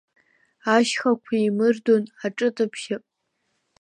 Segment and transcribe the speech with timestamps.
[0.75, 2.95] Ашьхақәа еимырдон аҿыҭыбжьы!